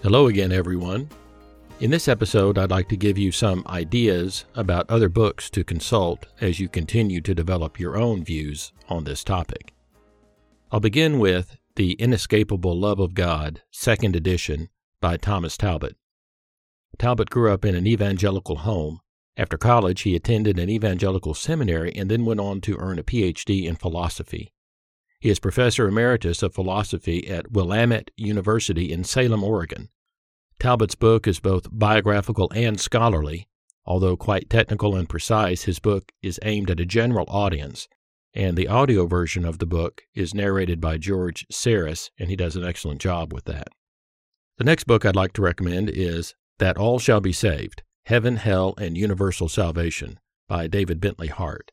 [0.00, 1.08] Hello again, everyone.
[1.80, 6.26] In this episode, I'd like to give you some ideas about other books to consult
[6.40, 9.74] as you continue to develop your own views on this topic.
[10.70, 14.68] I'll begin with The Inescapable Love of God, second edition,
[15.00, 15.96] by Thomas Talbott.
[16.96, 19.00] Talbott grew up in an evangelical home.
[19.36, 23.64] After college, he attended an evangelical seminary and then went on to earn a PhD
[23.64, 24.52] in philosophy.
[25.20, 29.88] He is professor emeritus of philosophy at Willamette University in Salem, Oregon.
[30.60, 33.48] Talbott's book is both biographical and scholarly.
[33.84, 37.88] Although quite technical and precise, his book is aimed at a general audience,
[38.34, 42.54] and the audio version of the book is narrated by George Sarris, and he does
[42.54, 43.68] an excellent job with that.
[44.58, 48.74] The next book I'd like to recommend is That All Shall Be Saved Heaven, Hell,
[48.78, 51.72] and Universal Salvation by David Bentley Hart.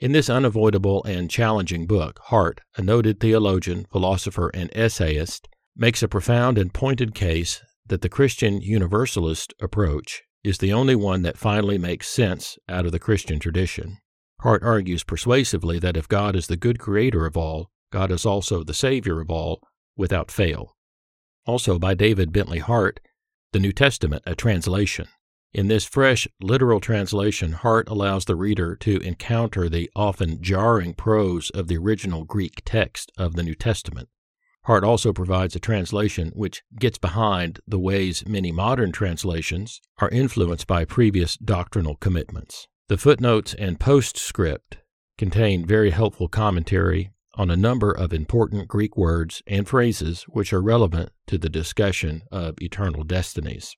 [0.00, 6.08] In this unavoidable and challenging book, Hart, a noted theologian, philosopher, and essayist, makes a
[6.08, 11.76] profound and pointed case that the Christian Universalist approach is the only one that finally
[11.76, 13.98] makes sense out of the Christian tradition.
[14.40, 18.64] Hart argues persuasively that if God is the good creator of all, God is also
[18.64, 19.60] the Savior of all,
[19.98, 20.76] without fail.
[21.44, 23.00] Also by David Bentley Hart,
[23.52, 25.08] The New Testament, a translation.
[25.52, 31.50] In this fresh literal translation, Hart allows the reader to encounter the often jarring prose
[31.50, 34.08] of the original Greek text of the New Testament.
[34.64, 40.68] Hart also provides a translation which gets behind the ways many modern translations are influenced
[40.68, 42.68] by previous doctrinal commitments.
[42.88, 44.78] The footnotes and postscript
[45.18, 50.62] contain very helpful commentary on a number of important Greek words and phrases which are
[50.62, 53.76] relevant to the discussion of eternal destinies.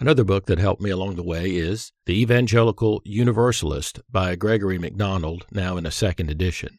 [0.00, 5.44] Another book that helped me along the way is The Evangelical Universalist by Gregory MacDonald,
[5.50, 6.78] now in a second edition.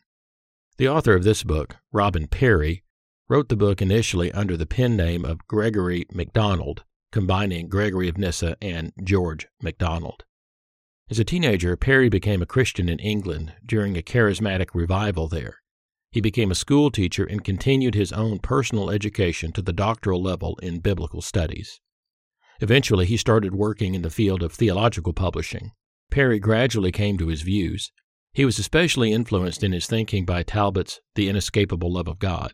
[0.77, 2.81] The author of this book, Robin Parry,
[3.27, 8.55] wrote the book initially under the pen name of Gregory MacDonald, combining Gregory of Nyssa
[8.61, 10.23] and George MacDonald.
[11.09, 15.57] As a teenager, Parry became a Christian in England during a charismatic revival there.
[16.09, 20.57] He became a school teacher and continued his own personal education to the doctoral level
[20.63, 21.81] in biblical studies.
[22.59, 25.71] Eventually, he started working in the field of theological publishing.
[26.11, 27.91] Parry gradually came to his views.
[28.33, 32.53] He was especially influenced in his thinking by Talbott's The Inescapable Love of God.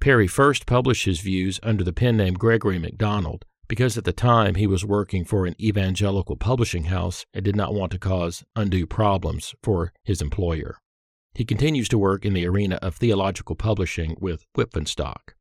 [0.00, 4.54] Parry first published his views under the pen name Gregory MacDonald because at the time
[4.54, 8.86] he was working for an evangelical publishing house and did not want to cause undue
[8.86, 10.78] problems for his employer.
[11.34, 15.34] He continues to work in the arena of theological publishing with Wipf and Stock.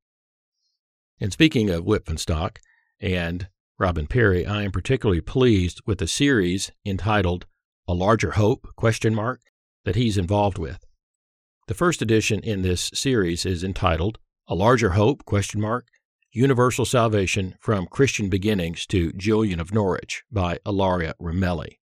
[1.19, 2.59] And speaking of Wipf and Stock
[2.99, 3.47] and
[3.79, 7.47] Robin Parry, I am particularly pleased with the series entitled
[7.88, 9.41] A Larger Hope question mark
[9.84, 10.85] that he's involved with.
[11.67, 15.88] The first edition in this series is entitled A Larger Hope question mark
[16.31, 21.79] Universal Salvation from Christian Beginnings to Julian of Norwich by Ilaria Ramelli.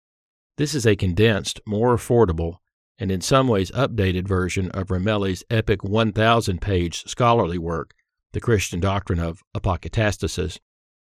[0.58, 2.58] This is a condensed, more affordable,
[3.00, 7.94] and in some ways updated version of Ramelli's epic 1,000 page scholarly work,
[8.32, 10.58] The Christian Doctrine of Apokatastasis,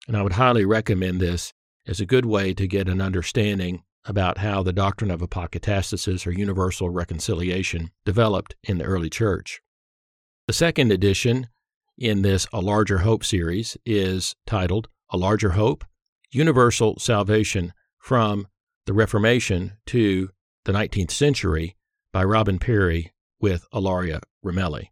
[0.08, 1.54] and I would highly recommend this
[1.88, 6.32] as a good way to get an understanding about how the doctrine of apocatastasis or
[6.32, 9.62] universal reconciliation developed in the early church.
[10.48, 11.48] The second edition
[11.98, 15.86] in this A Larger Hope series is titled A Larger Hope
[16.32, 18.48] Universal Salvation from
[18.86, 20.30] the Reformation to
[20.66, 21.78] the 19th Century
[22.12, 24.88] by Robin Parry with Ilaria Ramelli.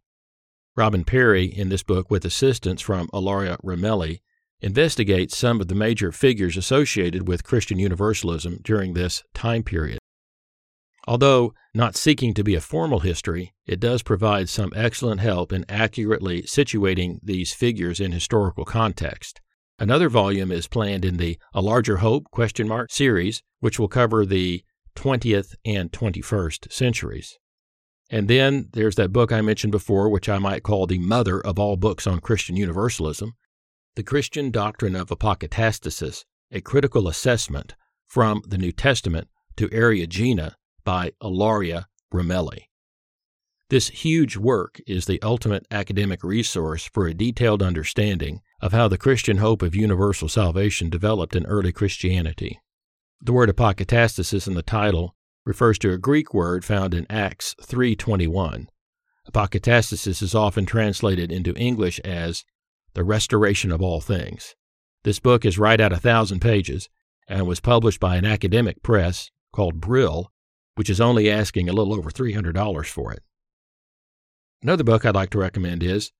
[0.74, 4.20] Robin Parry, in this book, with assistance from Ilaria Ramelli,
[4.62, 9.98] investigates some of the major figures associated with Christian Universalism during this time period.
[11.06, 15.64] Although not seeking to be a formal history, it does provide some excellent help in
[15.68, 19.40] accurately situating these figures in historical context.
[19.80, 24.24] Another volume is planned in the A Larger Hope question mark series, which will cover
[24.24, 24.62] the
[24.94, 27.38] 20th and 21st centuries.
[28.08, 31.58] And then there's that book I mentioned before, which I might call the mother of
[31.58, 33.32] all books on Christian Universalism,
[33.94, 37.74] the Christian Doctrine of Apokatastasis, a critical assessment
[38.06, 42.68] from the New Testament to Eriugena by Ilaria Ramelli.
[43.68, 48.98] This huge work is the ultimate academic resource for a detailed understanding of how the
[48.98, 52.60] Christian hope of universal salvation developed in early Christianity.
[53.20, 58.68] The word apokatastasis in the title refers to a Greek word found in Acts 3:21.
[59.30, 62.44] Apokatastasis is often translated into English as
[62.94, 64.54] the restoration of all things.
[65.04, 66.88] This book is right at a thousand pages
[67.28, 70.32] and was published by an academic press called Brill,
[70.74, 73.22] which is only asking a little over $300 for it.
[74.62, 76.12] Another book I'd like to recommend is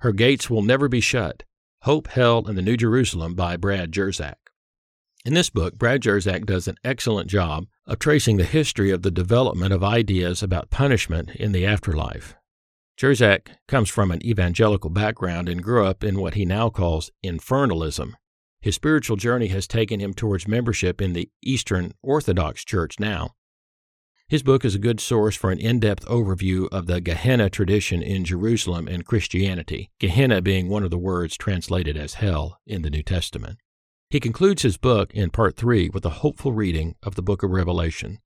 [0.00, 1.44] Her Gates Will Never Be Shut
[1.82, 4.34] Hope, Hell, and the New Jerusalem by Brad Jersak.
[5.24, 9.10] In this book, Brad Jersak does an excellent job of tracing the history of the
[9.10, 12.34] development of ideas about punishment in the afterlife.
[12.98, 18.14] Jersak comes from an evangelical background and grew up in what he now calls infernalism.
[18.60, 23.36] His spiritual journey has taken him towards membership in the Eastern Orthodox Church now.
[24.26, 28.02] His book is a good source for an in depth overview of the Gehenna tradition
[28.02, 32.90] in Jerusalem and Christianity, Gehenna being one of the words translated as hell in the
[32.90, 33.58] New Testament.
[34.10, 37.50] He concludes his book in part three with a hopeful reading of the book of
[37.50, 38.18] Revelation.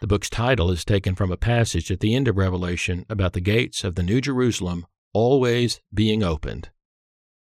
[0.00, 3.40] The book's title is taken from a passage at the end of Revelation about the
[3.40, 6.70] gates of the New Jerusalem always being opened.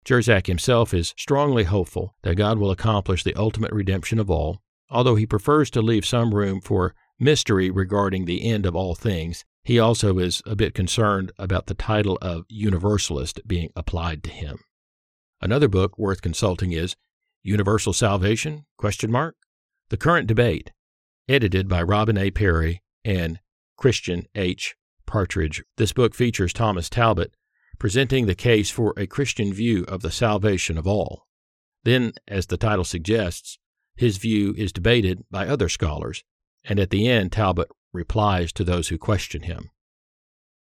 [0.04, 5.14] Jersak himself is strongly hopeful that God will accomplish the ultimate redemption of all, although
[5.14, 9.44] he prefers to leave some room for mystery regarding the end of all things.
[9.62, 14.58] He also is a bit concerned about the title of Universalist being applied to him.
[15.40, 16.96] Another book worth consulting is
[17.42, 18.64] Universal Salvation?
[18.76, 19.36] Question mark.
[19.90, 20.72] The Current Debate,
[21.30, 22.30] edited by Robin A.
[22.32, 23.38] Parry and
[23.76, 24.74] Christian H.
[25.06, 25.62] Partridge.
[25.76, 27.36] This book features Thomas Talbott
[27.78, 31.28] presenting the case for a Christian view of the salvation of all.
[31.84, 33.58] Then, as the title suggests,
[33.94, 36.24] his view is debated by other scholars,
[36.64, 39.70] and at the end, Talbott replies to those who question him.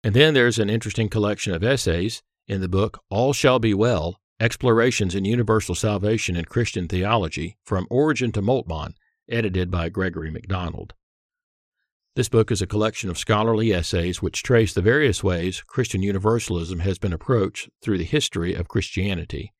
[0.04, 4.20] And then there's an interesting collection of essays in the book All Shall Be Well
[4.38, 8.94] Explorations in Universal Salvation and Christian Theology From Origen to Moltmann,
[9.28, 10.94] edited by Gregory MacDonald.
[12.16, 16.78] This book is a collection of scholarly essays which trace the various ways Christian Universalism
[16.78, 19.52] has been approached through the history of Christianity.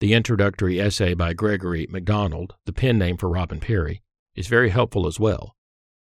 [0.00, 4.02] The introductory essay by Gregory MacDonald, the pen name for Robin Parry,
[4.34, 5.56] is very helpful as well.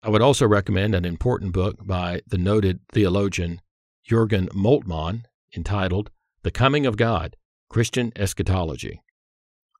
[0.04, 3.62] I would also recommend an important book by the noted theologian
[4.04, 5.24] Jurgen Moltmann
[5.56, 6.12] entitled
[6.44, 7.38] The Coming of God
[7.70, 9.02] Christian Eschatology.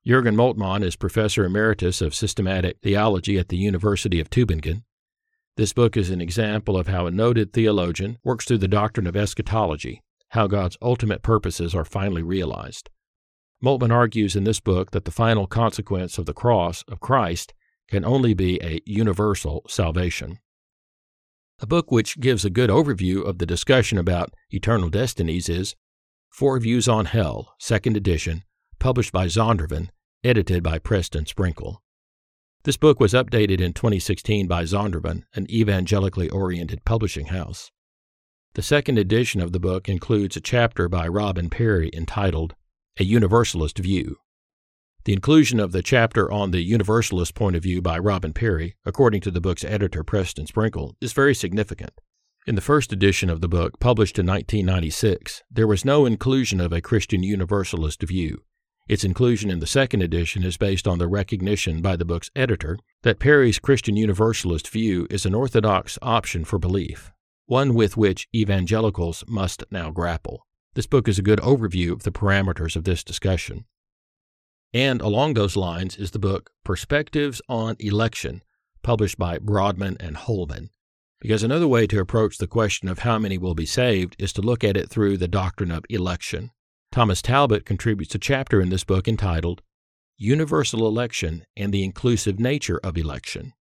[0.06, 4.84] Jürgen Moltmann is Professor Emeritus of Systematic Theology at the University of Tübingen.
[5.56, 9.16] This book is an example of how a noted theologian works through the doctrine of
[9.16, 12.88] eschatology, how God's ultimate purposes are finally realized.
[13.60, 17.52] Moltmann argues in this book that the final consequence of the cross of Christ
[17.88, 20.38] can only be a universal salvation.
[21.58, 25.74] A book which gives a good overview of the discussion about eternal destinies is
[26.30, 28.44] Four Views on Hell, Second Edition,
[28.78, 29.88] published by Zondervan,
[30.26, 31.82] edited by Preston Sprinkle.
[32.64, 37.70] This book was updated in 2016 by Zondervan, an evangelically oriented publishing house.
[38.54, 42.56] The second edition of the book includes a chapter by Robin Parry entitled
[42.98, 44.16] A Universalist View.
[45.04, 49.20] The inclusion of the chapter on the Universalist point of view by Robin Parry, according
[49.20, 51.92] to the book's editor Preston Sprinkle, is very significant.
[52.48, 56.72] In the first edition of the book, published in 1996, there was no inclusion of
[56.72, 58.42] a Christian Universalist view.
[58.88, 62.78] Its inclusion in the second edition is based on the recognition by the book's editor
[63.02, 67.10] that Parry's Christian Universalist view is an orthodox option for belief,
[67.46, 70.46] one with which evangelicals must now grapple.
[70.74, 73.64] This book is a good overview of the parameters of this discussion.
[74.72, 78.42] And along those lines is the book Perspectives on Election,
[78.82, 80.70] published by Broadman and Holman.
[81.20, 84.42] Because another way to approach the question of how many will be saved is to
[84.42, 86.52] look at it through the doctrine of election.
[86.96, 89.60] Thomas Talbott contributes a chapter in this book entitled
[90.16, 93.52] Universal Election and the Inclusive Nature of Election.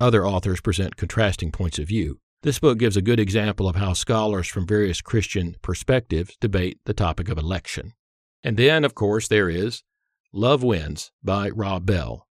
[0.00, 2.20] Other authors present contrasting points of view.
[2.42, 6.94] This book gives a good example of how scholars from various Christian perspectives debate the
[6.94, 7.92] topic of election.
[8.42, 9.82] And then, of course, there is
[10.32, 12.26] Love Wins by Rob Bell,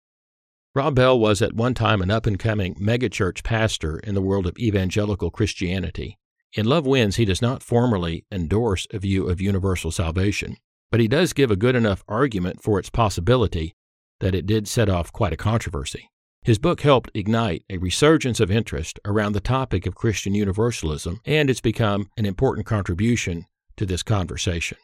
[0.74, 4.46] Rob Bell was at one time an up and coming megachurch pastor in the world
[4.46, 6.17] of evangelical Christianity.
[6.54, 10.56] In Love Wins, he does not formally endorse a view of universal salvation,
[10.90, 13.74] but he does give a good enough argument for its possibility
[14.20, 16.10] that it did set off quite a controversy.
[16.42, 21.50] His book helped ignite a resurgence of interest around the topic of Christian universalism, and
[21.50, 23.44] it's become an important contribution
[23.76, 24.78] to this conversation.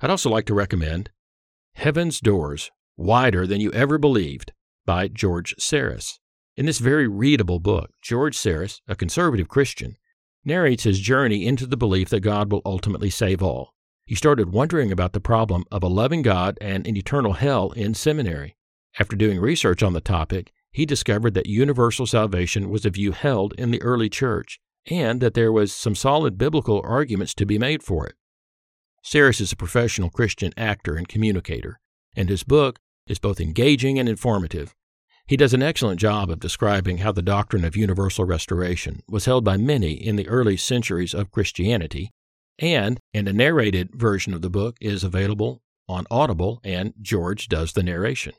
[0.00, 1.10] I'd also like to recommend
[1.74, 4.52] Heaven's Doors Wider Than You Ever Believed
[4.84, 6.18] by George Sarris.
[6.56, 9.96] In this very readable book, George Sarris, a conservative Christian,
[10.44, 13.74] narrates his journey into the belief that God will ultimately save all.
[14.06, 17.94] He started wondering about the problem of a loving God and an eternal hell in
[17.94, 18.56] seminary.
[18.98, 23.52] After doing research on the topic, he discovered that universal salvation was a view held
[23.58, 27.82] in the early church and that there was some solid biblical arguments to be made
[27.82, 28.14] for it.
[29.04, 31.78] Sarris is a professional Christian actor and communicator,
[32.16, 34.74] and his book is both engaging and informative.
[35.28, 39.44] He does an excellent job of describing how the doctrine of universal restoration was held
[39.44, 42.10] by many in the early centuries of Christianity,
[42.58, 47.74] and, and a narrated version of the book is available on Audible, and George does
[47.74, 48.32] the narration.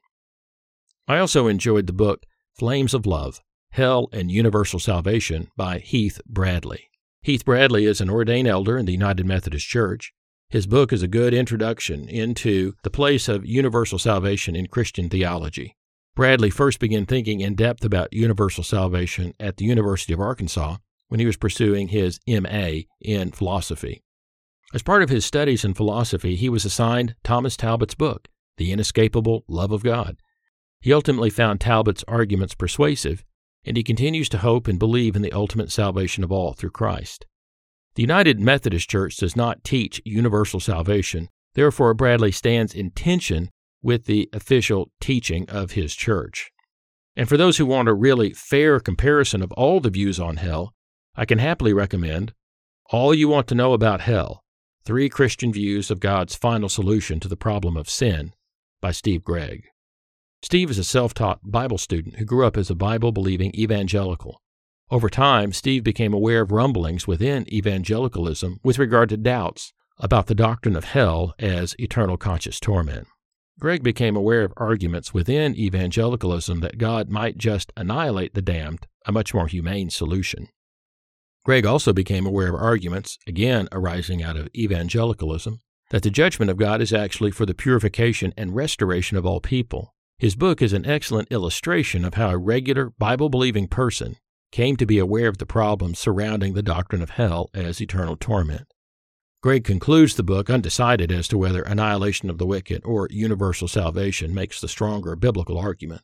[1.07, 2.25] I also enjoyed the book
[2.57, 3.39] Flames of Love
[3.73, 6.89] Hell and Universal Salvation by Heath Bradley.
[7.21, 10.11] Heath Bradley is an ordained elder in the United Methodist Church.
[10.49, 15.75] His book is a good introduction into the place of universal salvation in Christian theology.
[16.19, 20.75] Bradley first began thinking in depth about universal salvation at the University of Arkansas
[21.07, 24.03] when he was pursuing his MA in philosophy.
[24.73, 29.45] As part of his studies in philosophy, he was assigned Thomas Talbott's book, The Inescapable
[29.47, 30.17] Love of God,
[30.81, 33.23] he ultimately found Talbott's arguments persuasive,
[33.63, 37.27] and he continues to hope and believe in the ultimate salvation of all through Christ.
[37.95, 44.05] The United Methodist Church does not teach universal salvation, therefore, Bradley stands in tension with
[44.05, 46.51] the official teaching of his church.
[47.15, 50.73] And for those who want a really fair comparison of all the views on hell,
[51.15, 52.33] I can happily recommend
[52.91, 54.43] All You Want to Know About Hell
[54.85, 58.33] Three Christian Views of God's Final Solution to the Problem of Sin
[58.81, 59.67] by Steve Gregg.
[60.41, 64.41] Steve is a self taught Bible student who grew up as a Bible believing evangelical.
[64.89, 70.33] Over time, Steve became aware of rumblings within evangelicalism with regard to doubts about the
[70.33, 73.07] doctrine of hell as eternal conscious torment.
[73.59, 79.11] Gregg became aware of arguments within evangelicalism that God might just annihilate the damned, a
[79.11, 80.47] much more humane solution.
[81.43, 86.57] Gregg also became aware of arguments, again arising out of evangelicalism, that the judgment of
[86.57, 90.85] God is actually for the purification and restoration of all people, his book is an
[90.85, 94.17] excellent illustration of how a regular Bible believing person
[94.51, 98.67] came to be aware of the problems surrounding the doctrine of hell as eternal torment.
[99.41, 104.33] Gregg concludes the book undecided as to whether annihilation of the wicked or universal salvation
[104.33, 106.01] makes the stronger biblical argument.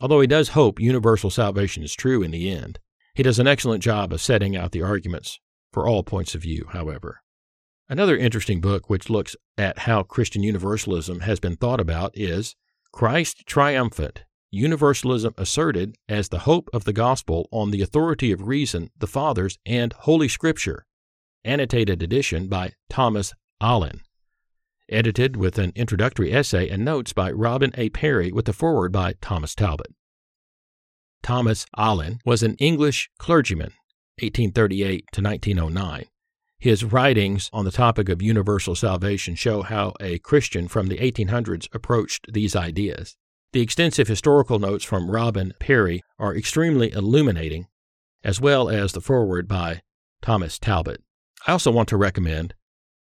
[0.00, 2.80] Although he does hope universal salvation is true in the end,
[3.14, 5.38] he does an excellent job of setting out the arguments
[5.72, 7.22] for all points of view, however.
[7.88, 12.56] Another interesting book which looks at how Christian universalism has been thought about is
[12.90, 18.90] Christ triumphant, universalism asserted as the hope of the gospel on the authority of reason,
[18.98, 20.86] the Fathers, and Holy Scripture.
[21.44, 24.00] Annotated edition by Thomas Allin.
[24.88, 27.90] Edited with an introductory essay and notes by Robin A.
[27.90, 29.94] Parry with a foreword by Thomas Talbott.
[31.22, 33.72] Thomas Allin was an English clergyman,
[34.20, 36.06] 1838 to 1909.
[36.58, 41.68] His writings on the topic of universal salvation show how a Christian from the 1800s
[41.74, 43.16] approached these ideas.
[43.52, 47.66] The extensive historical notes from Robin Parry are extremely illuminating,
[48.22, 49.82] as well as the foreword by
[50.22, 51.02] Thomas Talbott.
[51.46, 52.54] I also want to recommend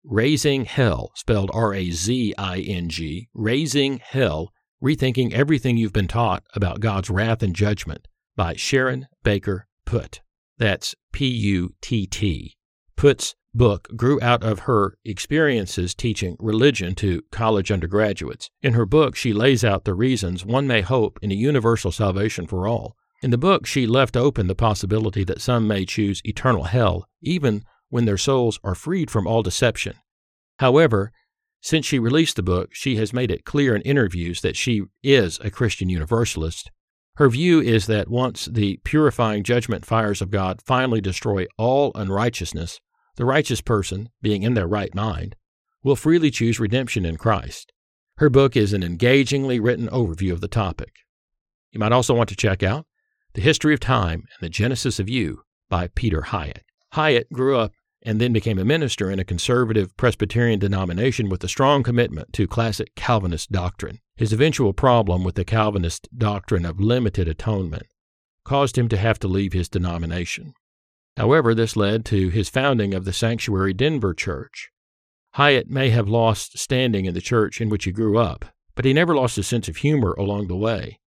[0.05, 6.08] Razing Hell, spelled R A Z I N G, Razing Hell Rethinking Everything You've Been
[6.08, 10.22] Taught About God's Wrath and Judgment by Sharon Baker Putt.
[10.58, 12.55] That's P U T T.
[12.96, 18.50] Putt's book grew out of her experiences teaching religion to college undergraduates.
[18.62, 22.48] In her book, she lays out the reasons one may hope in a universal salvation
[22.48, 22.96] for all.
[23.22, 27.65] In the book, she left open the possibility that some may choose eternal hell, even
[27.89, 29.96] when their souls are freed from all deception.
[30.60, 31.12] However,
[31.62, 35.39] since she released the book, she has made it clear in interviews that she is
[35.43, 36.72] a Christian Universalist.
[37.15, 42.79] Her view is that once the purifying judgment fires of God finally destroy all unrighteousness,
[43.17, 45.36] the righteous person, being in their right mind,
[45.84, 47.74] will freely choose redemption in Christ.
[48.17, 50.93] Her book is an engagingly written overview of the topic.
[51.72, 52.86] You might also want to check out
[53.34, 56.62] The History of Time and the Genesis of You by Peter Hiett.
[56.93, 61.50] Hiett grew up and then became a minister in a conservative Presbyterian denomination with a
[61.50, 64.00] strong commitment to classic Calvinist doctrine.
[64.15, 67.88] His eventual problem with the Calvinist doctrine of limited atonement
[68.44, 70.53] caused him to have to leave his denomination.
[71.18, 74.70] However, this led to his founding of the Sanctuary Denver Church.
[75.36, 78.94] Hiett may have lost standing in the church in which he grew up, but he
[78.94, 81.00] never lost his sense of humor along the way.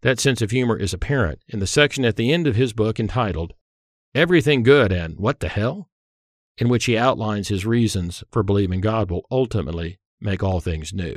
[0.00, 2.98] That sense of humor is apparent in the section at the end of his book
[2.98, 3.52] entitled
[4.14, 5.89] Everything Good and What the Hell?
[6.60, 11.16] In which he outlines his reasons for believing God will ultimately make all things new.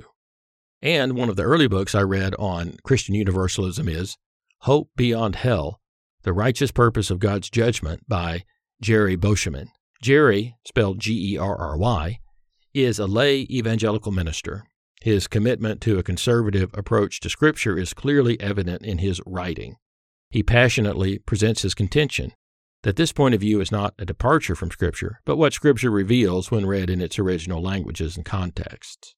[0.81, 4.17] And one of the early books I read on Christian Universalism is
[4.59, 5.81] Hope Beyond Hell
[6.23, 8.45] the Righteous Purpose of God's Judgment by
[8.81, 9.67] Gerry Beauchemin.
[10.01, 12.19] Gerry, spelled G E R R Y,
[12.73, 14.63] is a lay evangelical minister.
[15.01, 19.75] His commitment to a conservative approach to Scripture is clearly evident in his writing.
[20.29, 22.31] He passionately presents his contention
[22.84, 26.52] that this point of view is not a departure from Scripture, but what Scripture reveals
[26.52, 29.16] when read in its original languages and contexts.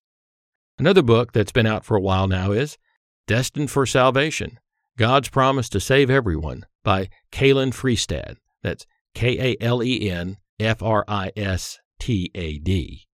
[0.78, 2.78] Another book that's been out for a while now is
[3.26, 4.58] Destined for Salvation
[4.96, 8.36] God's Promise to Save Everyone by Kalen Fristad.
[8.62, 13.06] That's K A L E N F R I S T A D.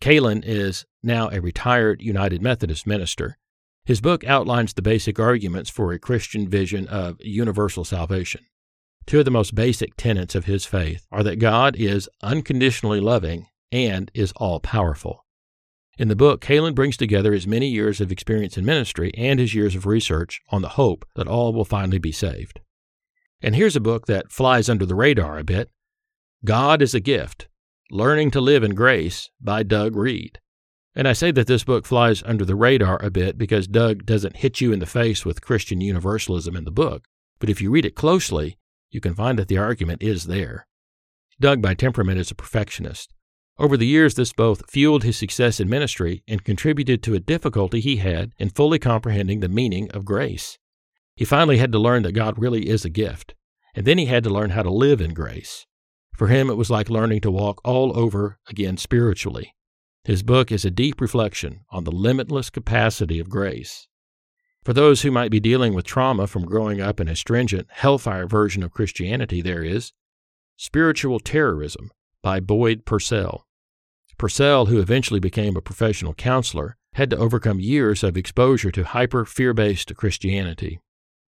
[0.00, 3.36] Kalen is now a retired United Methodist minister.
[3.84, 8.42] His book outlines the basic arguments for a Christian vision of universal salvation.
[9.06, 13.46] Two of the most basic tenets of his faith are that God is unconditionally loving
[13.70, 15.24] and is all powerful.
[15.98, 19.54] In the book, Kalen brings together his many years of experience in ministry and his
[19.54, 22.60] years of research on the hope that all will finally be saved.
[23.42, 25.70] And here's a book that flies under the radar a bit
[26.44, 27.48] God is a Gift
[27.90, 30.38] Learning to Live in Grace by Doug Reed.
[30.94, 34.36] And I say that this book flies under the radar a bit because Doug doesn't
[34.36, 37.04] hit you in the face with Christian universalism in the book,
[37.38, 38.56] but if you read it closely,
[38.92, 40.66] you can find that the argument is there.
[41.40, 43.12] Doug, by temperament, is a perfectionist.
[43.58, 47.80] Over the years, this both fueled his success in ministry and contributed to a difficulty
[47.80, 50.58] he had in fully comprehending the meaning of grace.
[51.16, 53.34] He finally had to learn that God really is a gift,
[53.74, 55.66] and then he had to learn how to live in grace.
[56.16, 59.54] For him, it was like learning to walk all over again spiritually.
[60.04, 63.86] His book is a deep reflection on the limitless capacity of grace.
[64.64, 68.28] For those who might be dealing with trauma from growing up in a stringent, hellfire
[68.28, 69.92] version of Christianity, there is
[70.56, 71.90] Spiritual Terrorism
[72.22, 73.44] by Boyd Purcell.
[74.18, 79.24] Purcell, who eventually became a professional counselor, had to overcome years of exposure to hyper
[79.24, 80.78] fear based Christianity.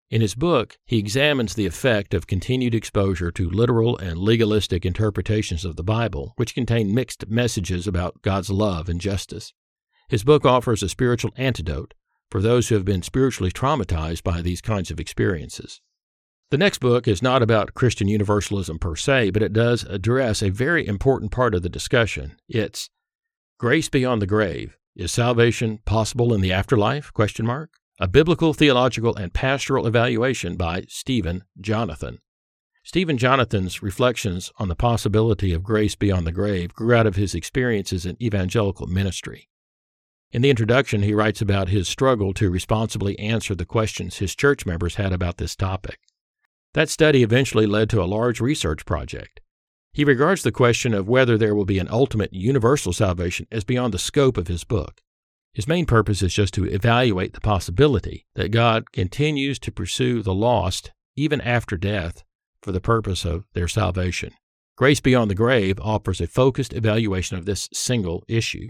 [0.10, 5.64] In his book, he examines the effect of continued exposure to literal and legalistic interpretations
[5.64, 9.54] of the Bible, which contain mixed messages about God's love and justice.
[10.10, 11.94] His book offers a spiritual antidote
[12.32, 15.82] for those who have been spiritually traumatized by these kinds of experiences.
[16.50, 20.50] The next book is not about Christian universalism per se, but it does address a
[20.50, 22.38] very important part of the discussion.
[22.50, 22.90] It's
[23.60, 24.78] Grace Beyond the Grave.
[24.96, 27.14] Is salvation possible in the afterlife?
[27.14, 27.70] Question mark.
[28.00, 32.20] A Biblical, Theological, and Pastoral Evaluation by Stephen Jonathan.
[32.84, 37.36] Stephen Jonathan's reflections on the possibility of grace beyond the grave grew out of his
[37.36, 39.48] experiences in evangelical ministry.
[40.32, 44.66] In the introduction, he writes about his struggle to responsibly answer the questions his church
[44.66, 46.00] members had about this topic.
[46.74, 49.42] That study eventually led to a large research project.
[49.92, 53.94] He regards the question of whether there will be an ultimate universal salvation as beyond
[53.94, 55.02] the scope of his book.
[55.54, 60.34] His main purpose is just to evaluate the possibility that God continues to pursue the
[60.34, 62.24] lost even after death
[62.62, 64.32] for the purpose of their salvation.
[64.78, 68.70] Grace Beyond the Grave offers a focused evaluation of this single issue.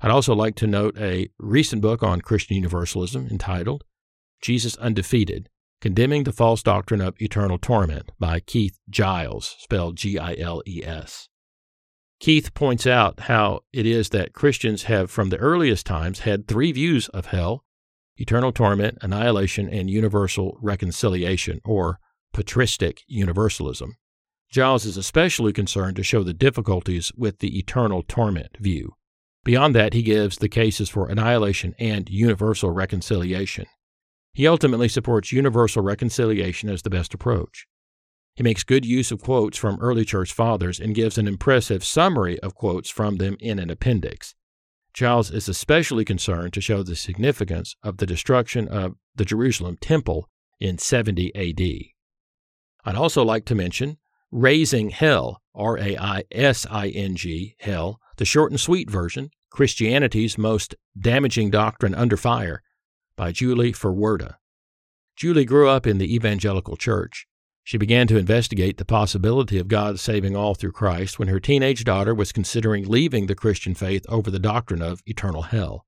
[0.00, 3.84] I'd also like to note a recent book on Christian Universalism entitled
[4.40, 5.48] Jesus Undefeated
[5.80, 10.82] Condemning the False Doctrine of Eternal Torment by Keith Giles, spelled G I L E
[10.84, 11.28] S.
[12.20, 16.72] Keith points out how it is that Christians have from the earliest times had three
[16.72, 17.64] views of hell
[18.16, 22.00] eternal torment, annihilation, and universal reconciliation, or
[22.32, 23.94] patristic universalism.
[24.50, 28.94] Giles is especially concerned to show the difficulties with the eternal torment view.
[29.48, 33.64] Beyond that, he gives the cases for annihilation and universal reconciliation.
[34.34, 37.66] He ultimately supports universal reconciliation as the best approach.
[38.34, 42.38] He makes good use of quotes from early church fathers and gives an impressive summary
[42.40, 44.34] of quotes from them in an appendix.
[44.92, 50.28] Giles is especially concerned to show the significance of the destruction of the Jerusalem temple
[50.60, 51.62] in 70 AD.
[52.84, 53.96] I'd also like to mention
[54.30, 59.30] Raising Hell, R A I S I N G, Hell, the short and sweet version,
[59.50, 62.62] Christianity's Most Damaging Doctrine Under Fire,
[63.16, 64.36] by Julie Ferwerda.
[65.16, 67.26] Julie grew up in the evangelical church.
[67.64, 71.84] She began to investigate the possibility of God saving all through Christ when her teenage
[71.84, 75.84] daughter was considering leaving the Christian faith over the doctrine of eternal hell.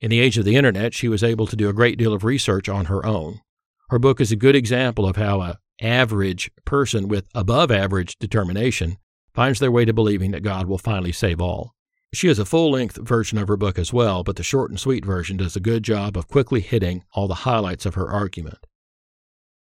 [0.00, 2.22] In the age of the internet, she was able to do a great deal of
[2.22, 3.40] research on her own.
[3.88, 8.98] Her book is a good example of how a average person with above average determination
[9.34, 11.74] finds their way to believing that God will finally save all.
[12.12, 14.80] She has a full length version of her book as well, but the short and
[14.80, 18.66] sweet version does a good job of quickly hitting all the highlights of her argument.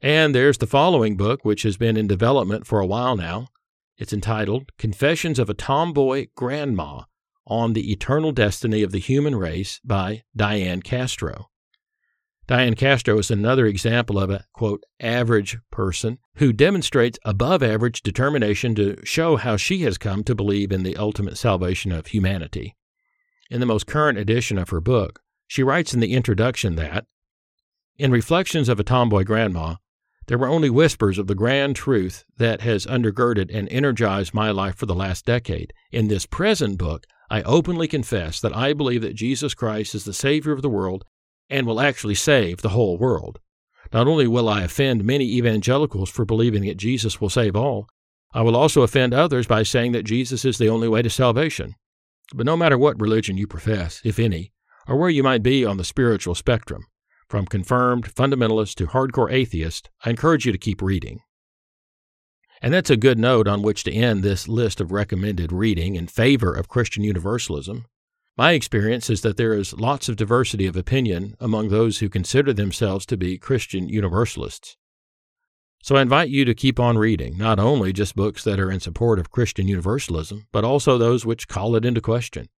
[0.00, 3.46] And there's the following book, which has been in development for a while now.
[3.96, 7.02] It's entitled Confessions of a Tomboy Grandma
[7.46, 11.51] on the Eternal Destiny of the Human Race by Diane Castro.
[12.48, 18.74] Diane Castro is another example of a, quote, average person who demonstrates above average determination
[18.74, 22.76] to show how she has come to believe in the ultimate salvation of humanity.
[23.48, 27.07] In the most current edition of her book, she writes in the introduction that,
[27.96, 29.76] in Reflections of a Tomboy Grandma,
[30.26, 34.76] there were only whispers of the grand truth that has undergirded and energized my life
[34.76, 35.72] for the last decade.
[35.90, 40.12] In this present book, I openly confess that I believe that Jesus Christ is the
[40.12, 41.05] Savior of the world
[41.52, 43.38] and will actually save the whole world.
[43.92, 47.86] Not only will I offend many evangelicals for believing that Jesus will save all,
[48.32, 51.74] I will also offend others by saying that Jesus is the only way to salvation.
[52.34, 54.52] But no matter what religion you profess, if any,
[54.88, 56.86] or where you might be on the spiritual spectrum,
[57.28, 61.20] from confirmed fundamentalist to hardcore atheist, I encourage you to keep reading.
[62.62, 66.06] And that's a good note on which to end this list of recommended reading in
[66.06, 67.84] favor of Christian Universalism.
[68.42, 72.52] My experience is that there is lots of diversity of opinion among those who consider
[72.52, 74.76] themselves to be Christian Universalists.
[75.81, 78.81] So I invite you to keep on reading, not only just books that are in
[78.81, 82.48] support of Christian Universalism, but also those which call it into question.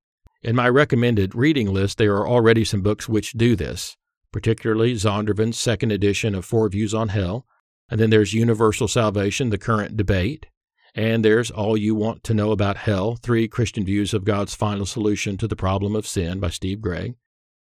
[0.41, 3.95] In my recommended reading list, there are already some books which do this,
[4.33, 7.45] particularly Zondervan's second edition of Four Views on Hell,
[7.91, 10.47] and then there's Universal Salvation, the current debate,
[10.95, 14.87] and there's All You Want to Know About Hell Three Christian Views of God's Final
[14.87, 17.15] Solution to the Problem of Sin by Steve Gregg.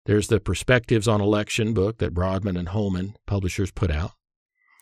[0.06, 4.12] There's the Perspectives on Election book that Broadman and Holman publishers put out.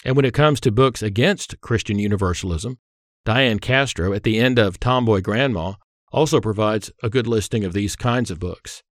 [0.03, 2.77] And when it comes to books against Christian Universalism,
[3.23, 5.75] Diane Castro, at the end of Tomboy Grandma,
[6.12, 8.84] also provides a good listing of these kinds of books.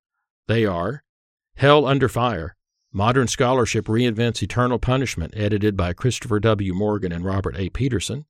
[0.48, 1.04] They are
[1.56, 2.56] Hell Under Fire
[2.94, 6.74] Modern Scholarship Reinvents Eternal Punishment, edited by Christopher W.
[6.74, 7.70] Morgan and Robert A.
[7.70, 8.26] Peterson.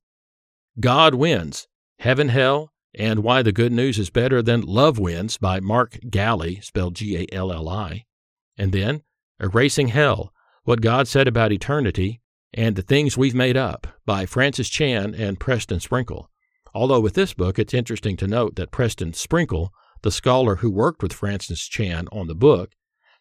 [0.79, 1.67] God Wins
[1.99, 6.61] Heaven, Hell, and Why the Good News is Better Than Love Wins by Mark Galli,
[6.61, 8.05] spelled G A L L I.
[8.57, 9.03] And then
[9.39, 10.33] Erasing Hell
[10.63, 12.21] What God Said About Eternity
[12.55, 16.31] and the Things We've Made Up by Francis Chan and Preston Sprinkle.
[16.73, 21.03] Although with this book, it's interesting to note that Preston Sprinkle, the scholar who worked
[21.03, 22.71] with Francis Chan on the book,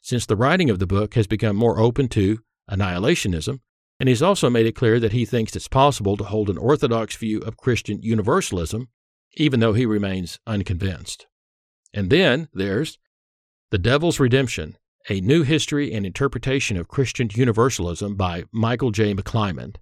[0.00, 2.38] since the writing of the book has become more open to
[2.70, 3.60] annihilationism,
[4.02, 7.14] and he's also made it clear that he thinks it's possible to hold an orthodox
[7.14, 8.88] view of Christian universalism,
[9.34, 11.28] even though he remains unconvinced.
[11.94, 12.98] And then there's
[13.70, 14.76] The Devil's Redemption
[15.08, 19.14] A New History and Interpretation of Christian Universalism by Michael J.
[19.14, 19.76] McClymond.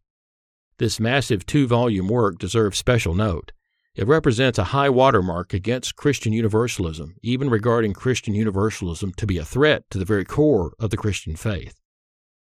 [0.77, 3.53] This massive two volume work deserves special note.
[3.95, 9.47] It represents a high watermark against Christian Universalism, even regarding Christian Universalism to be a
[9.47, 11.80] threat to the very core of the Christian faith.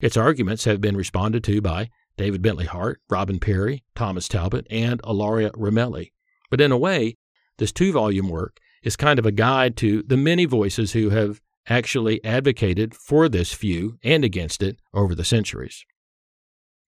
[0.00, 5.00] Its arguments have been responded to by David Bentley Hart, Robin Parry, Thomas Talbott, and
[5.04, 6.12] Ilaria Ramelli.
[6.50, 7.16] But in a way,
[7.58, 11.40] this two volume work is kind of a guide to the many voices who have
[11.68, 15.84] actually advocated for this view and against it over the centuries.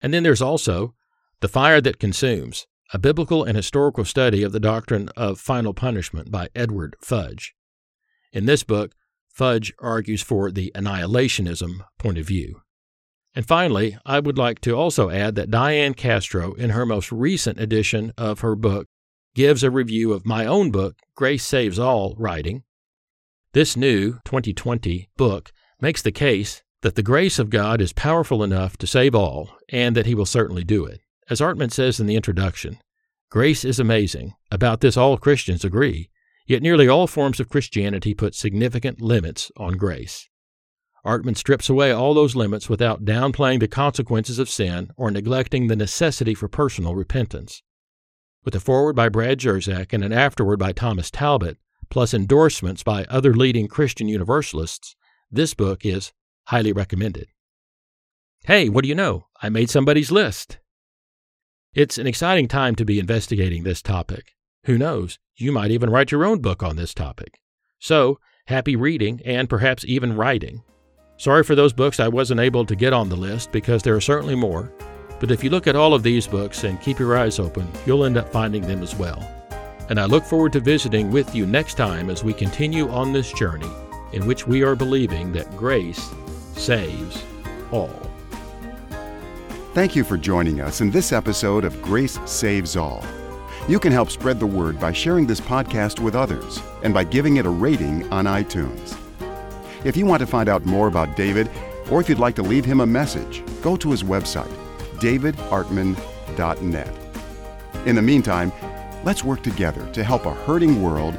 [0.00, 0.94] And then there's also
[1.40, 6.30] The Fire That Consumes, a biblical and historical study of the doctrine of final punishment
[6.30, 7.54] by Edward Fudge.
[8.32, 8.92] In this book,
[9.28, 12.62] Fudge argues for the annihilationism point of view.
[13.38, 17.60] And finally, I would like to also add that Diane Castro, in her most recent
[17.60, 18.88] edition of her book,
[19.32, 22.64] gives a review of my own book, Grace Saves All, writing
[23.52, 28.76] This new 2020 book makes the case that the grace of God is powerful enough
[28.78, 31.00] to save all, and that He will certainly do it.
[31.30, 32.80] As Artman says in the introduction,
[33.30, 34.34] grace is amazing.
[34.50, 36.10] About this, all Christians agree,
[36.48, 40.28] yet nearly all forms of Christianity put significant limits on grace.
[41.04, 45.76] Artman strips away all those limits without downplaying the consequences of sin or neglecting the
[45.76, 47.62] necessity for personal repentance.
[48.44, 51.58] With a foreword by Brad Jersak and an afterword by Thomas Talbott,
[51.90, 54.96] plus endorsements by other leading Christian Universalists,
[55.30, 56.12] this book is
[56.44, 57.28] highly recommended.
[58.44, 59.26] Hey, what do you know?
[59.42, 60.58] I made somebody's list.
[61.74, 64.34] It's an exciting time to be investigating this topic.
[64.64, 67.40] Who knows, you might even write your own book on this topic.
[67.78, 70.62] So, happy reading and perhaps even writing.
[71.18, 74.00] Sorry for those books I wasn't able to get on the list because there are
[74.00, 74.72] certainly more.
[75.18, 78.04] But if you look at all of these books and keep your eyes open, you'll
[78.04, 79.20] end up finding them as well.
[79.88, 83.32] And I look forward to visiting with you next time as we continue on this
[83.32, 83.70] journey
[84.12, 86.08] in which we are believing that grace
[86.54, 87.24] saves
[87.72, 87.90] all.
[89.74, 93.04] Thank you for joining us in this episode of Grace Saves All.
[93.68, 97.38] You can help spread the word by sharing this podcast with others and by giving
[97.38, 98.96] it a rating on iTunes.
[99.84, 101.48] If you want to find out more about David,
[101.90, 104.52] or if you'd like to leave him a message, go to his website,
[104.98, 106.94] davidartman.net.
[107.86, 108.52] In the meantime,
[109.04, 111.16] let's work together to help a hurting world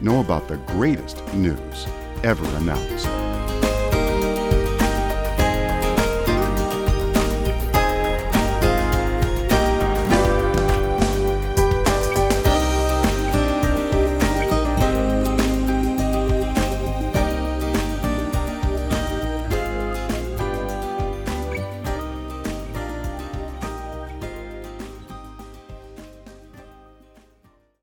[0.00, 1.86] know about the greatest news
[2.24, 3.31] ever announced.